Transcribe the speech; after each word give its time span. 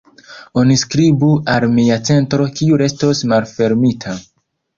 Oni 0.61 0.77
skribu 0.83 1.29
al 1.55 1.67
mia 1.73 1.99
centro 2.07 2.49
kiu 2.61 2.81
restos 2.85 3.23
malfermita. 3.35 4.17